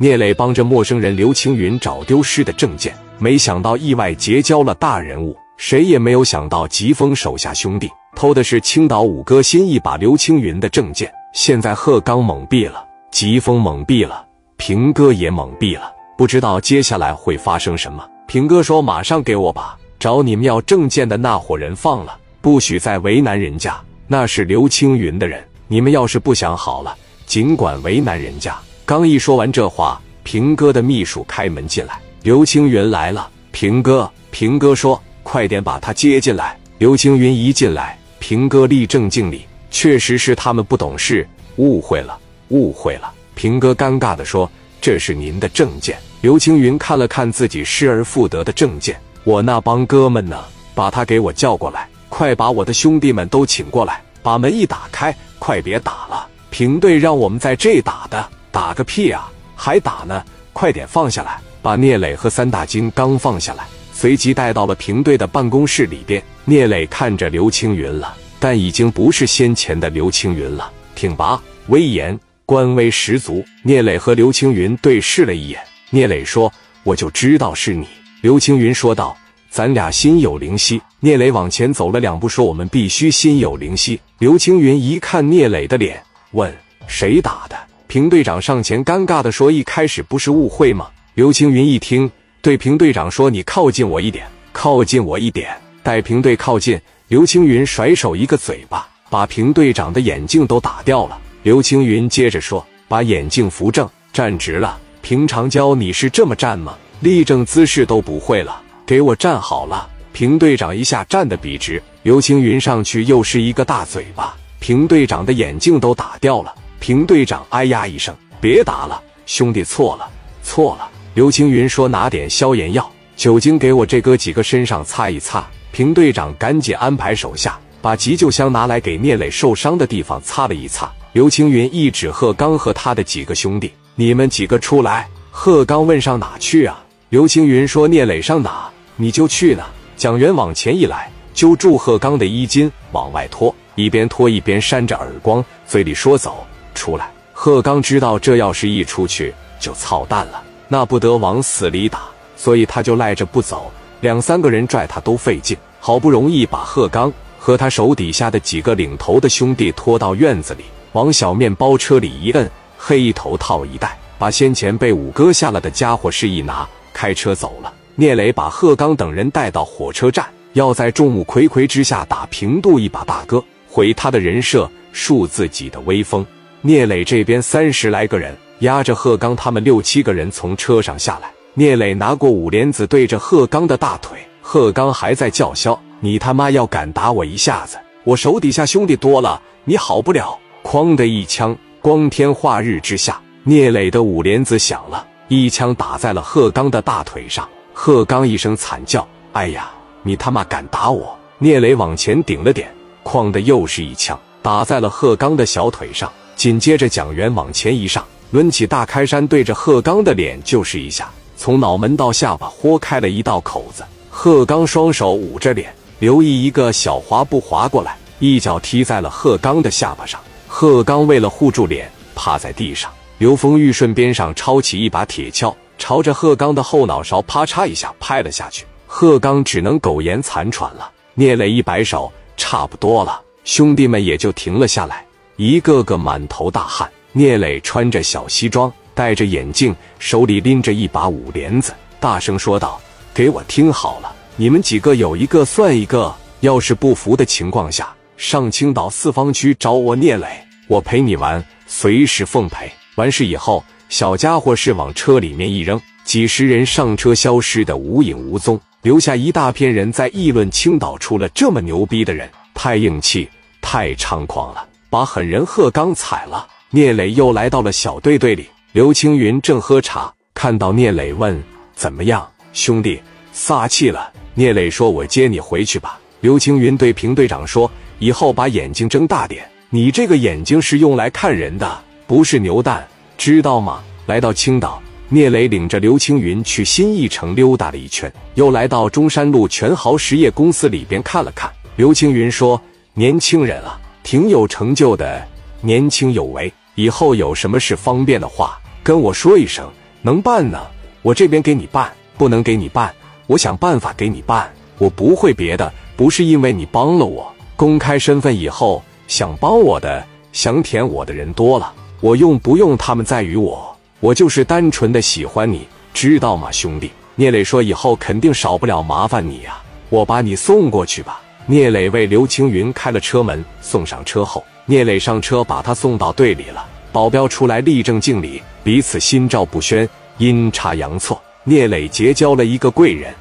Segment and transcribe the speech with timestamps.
[0.00, 5.36] 聂磊帮着陌生人刘青云找丢失的证件，没想到意外结交了大人物。
[5.56, 11.12] 谁也没有想到，疾风手下兄弟偷的是青岛五哥心意把刘青云的证件。
[11.34, 14.24] 现在贺刚懵逼了，疾风懵逼了，
[14.56, 18.08] 平哥也懵逼了，不知道接下来会发生什么。
[18.28, 23.76] 平哥说：“马上给我把找你们要证件的那伙人放了，不许再为难人家。
[24.06, 26.96] 那是刘青云的人，你们要是不想好了，
[27.26, 28.56] 尽管为难人家。”
[28.88, 33.28] 刚一说完这话，平哥的秘书开门进来，刘青云来了。
[33.50, 39.44] 平哥，平哥说：“快点把他接进来。”刘青云一进来，平哥立正敬礼。
[39.70, 43.12] 确实是他们不懂事，误会了，误会了。
[43.34, 50.42] 平哥尴尬的说：“这是您的证件。”刘青云看了看自己失而复得的证件，我那帮哥们呢？
[50.74, 56.26] 把他给我叫过来，快把我的兄弟们都请过来，把门一打开，快别打了。
[56.48, 58.26] 平队让我们在这打的。
[58.50, 59.30] 打个屁啊！
[59.54, 60.24] 还打呢！
[60.52, 61.38] 快点放下来！
[61.60, 66.22] 把聂磊和三大金刚放下来，随即带到了平队的办公室里边。
[66.44, 73.44] 聂磊看着刘青云了，但已经不是先前的刘青云了，挺拔、威严、官威十足。
[73.62, 75.60] 聂磊和刘青云对视了一眼，
[75.90, 76.50] 聂磊说
[76.84, 77.86] ：“我就知道是你。”
[78.22, 79.16] 刘青云说道
[79.50, 87.56] ：“咱俩心有灵犀。”聂磊往前走了两步，说：“我们必须心有灵犀。”刘青云一看聂磊的脸，问：“谁打的？”
[87.88, 92.08] 平队长上前，尴尬的说：“一开始不是误会吗？”刘青云一听，
[92.42, 96.78] 对平队长说：“你靠近我一点，靠近我一点。”待平队靠近，
[97.08, 101.18] 刘青云甩手一个嘴巴，把平队长的眼镜都打掉了。
[101.42, 104.78] 刘青云接着说：“把眼镜扶正，站直了。
[105.00, 106.76] 平常教你是这么站吗？
[107.00, 116.54] 立正姿势都不会了，给我站好了。”平队长一下站得笔直，刘青云上去又是一个大嘴巴，平队长的眼镜都打掉了。
[116.80, 120.08] 平队长哎呀一声，别打了，兄弟错了，
[120.42, 120.88] 错了。
[121.14, 130.90] 刘青云说：“拿点消炎药、酒精给我这哥几个身上擦一擦。”平队长赶紧安排手下把急救箱拿来，给聂磊受伤的地方擦了一擦。
[131.12, 139.66] 刘青云一指贺刚和他的几个兄弟：“你们几个出来。”贺刚问：“上哪去啊？”刘青云说：“聂磊上哪，你就去哪。”
[139.96, 146.46] 蒋元往前一来，揪住贺刚的衣襟往外拖，一边拖一边扇着耳光，嘴里说：“走。”
[146.78, 152.02] 出来，贺刚知道这要是一出去就操蛋了，那不得往死里打，
[152.36, 153.70] 所以他就赖着不走。
[154.00, 167.72] 两三个人拽他都费劲，好不容易把贺刚和他手底下的几个领头的兄弟拖到院子里，往小面包车里一摁，黑衣头套一戴，把先前被五哥下了的家伙事一拿，开车走了。
[167.96, 176.24] 聂磊把贺刚等人带到火车站，要在众目睽睽之下打平度一把大哥，毁他的人设，树自己的威风。
[176.62, 181.30] 聂磊这边三十来个人压着贺刚，他们六七个人从车上下来。
[181.54, 197.48] 聂磊拿过五莲子对着贺刚的大腿，贺刚还在叫嚣：“你他妈要敢打我一下子，我手底下兄弟多了，你好不了！”哐的一枪，光天化日之下，聂磊的五莲子响了，一枪打在了贺刚的大腿上。
[197.72, 199.70] 贺刚一声惨叫：“哎呀，
[200.02, 202.68] 你他妈敢打我！”聂磊往前顶了点，
[203.04, 206.12] 哐的又是一枪打在了贺刚的小腿上。
[206.38, 213.84] 紧接着，蒋元往前一上，抡起大开山，对着贺刚的脸就是一下，从脑门到下巴豁开了一道口子。
[214.08, 220.20] 贺刚双手捂着脸，刘毅一个小滑步滑过来，一脚踢在了贺刚的下巴上。
[220.46, 222.88] 贺刚为了护住脸，趴在地上。
[223.18, 228.64] 刘峰玉顺边上抄起一把铁锹，朝着贺刚的后脑勺啪嚓一下拍了下去。
[228.86, 230.88] 贺刚只能苟延残喘了。
[231.14, 235.04] 聂磊一摆手，差不多了，兄弟们也就停了下来。
[235.38, 242.80] 一个个满头大汗，聂磊穿着小西装，戴着眼镜，手里拎着一把五连子，大声说道
[243.14, 250.26] ：“给我听好了，你们几个有一个算一个，要是不服的情况下，上青岛四方区找我聂磊，
[250.66, 252.68] 我陪你玩，随时奉陪。
[252.96, 263.28] 完事以后，小家伙是往车里面一扔，几十人上车，消失的无影无踪，留下一大片人在议论青岛出了这么牛逼的人，太硬气，
[263.60, 268.48] 太猖狂了。”把狠人贺刚踩了，聂磊又来到了小队队里。
[268.72, 271.42] 刘青云正喝茶，看到聂磊问
[271.76, 273.00] ：“怎么样，兄弟？
[273.32, 282.86] 撒气了？”聂磊说：“我接你回去吧。”刘青云对平队长说：“以后把眼睛睁大点，你这个眼睛是用来看人的，不是牛蛋，
[283.18, 284.80] 知道吗？”来到青岛，
[285.10, 291.52] 聂磊领着刘青云去新义城溜达了一圈，又来到中山路全豪实业公司里边看了看。
[291.76, 292.60] 刘青云说
[292.94, 293.78] ：“年轻人啊。”
[294.10, 295.22] 挺有成就的，
[295.60, 296.50] 年轻有为。
[296.76, 299.68] 以后有什么事方便的话，跟我说一声，
[300.00, 300.58] 能办呢，
[301.02, 302.90] 我这边给你办；不能给你办，
[303.26, 304.50] 我想办法给你办。
[304.78, 310.02] 我不会别的，不是因为你帮了我，公开身份以后，想帮我的、
[310.32, 311.70] 想舔我的人多了。
[312.00, 316.90] 我用不用他们在于我，我就是单纯的喜欢你，知道吗，兄弟？
[317.14, 319.60] 聂磊说：“以后肯定少不了麻烦你呀，
[319.90, 326.66] 我把你送过去吧。”聂磊为刘青云开了车门，送上车后，聂磊上车把他送到队里了。
[326.92, 333.14] 保镖出来立正敬礼，彼此心照不宣，阴差阳错，聂磊结交了一个贵人。